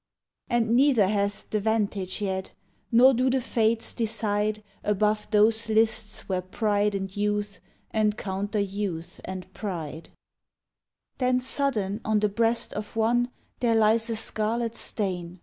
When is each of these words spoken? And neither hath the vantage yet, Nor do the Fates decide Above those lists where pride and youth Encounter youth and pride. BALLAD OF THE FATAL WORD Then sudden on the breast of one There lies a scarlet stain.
And 0.49 0.71
neither 0.75 1.05
hath 1.05 1.47
the 1.51 1.59
vantage 1.59 2.21
yet, 2.21 2.53
Nor 2.91 3.13
do 3.13 3.29
the 3.29 3.39
Fates 3.39 3.93
decide 3.93 4.63
Above 4.83 5.29
those 5.29 5.69
lists 5.69 6.21
where 6.27 6.41
pride 6.41 6.95
and 6.95 7.15
youth 7.15 7.59
Encounter 7.93 8.59
youth 8.59 9.21
and 9.25 9.43
pride. 9.53 10.09
BALLAD 10.09 10.09
OF 10.09 10.15
THE 10.17 10.53
FATAL 10.55 11.03
WORD 11.03 11.19
Then 11.19 11.39
sudden 11.39 12.01
on 12.03 12.19
the 12.19 12.29
breast 12.29 12.73
of 12.73 12.95
one 12.95 13.29
There 13.59 13.75
lies 13.75 14.09
a 14.09 14.15
scarlet 14.15 14.73
stain. 14.75 15.39